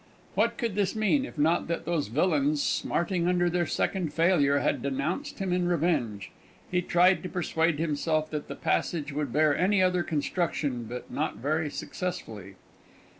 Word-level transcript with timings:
What 0.33 0.57
could 0.57 0.73
this 0.73 0.95
mean, 0.95 1.25
if 1.25 1.37
not 1.37 1.67
that 1.67 1.85
those 1.85 2.07
villains, 2.07 2.59
smarting 2.59 3.27
under 3.27 3.51
their 3.51 3.67
second 3.67 4.11
failure, 4.15 4.57
had 4.57 4.81
denounced 4.81 5.37
him 5.37 5.53
in 5.53 5.67
revenge? 5.67 6.31
He 6.71 6.81
tried 6.81 7.21
to 7.21 7.29
persuade 7.29 7.77
himself 7.77 8.31
that 8.31 8.47
the 8.47 8.55
passage 8.55 9.13
would 9.13 9.31
bear 9.31 9.55
any 9.55 9.79
other 9.79 10.01
construction, 10.01 10.85
but 10.85 11.11
not 11.11 11.35
very 11.35 11.69
successfully. 11.69 12.55